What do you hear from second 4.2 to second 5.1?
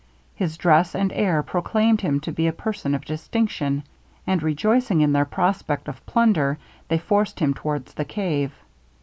and, rejoicing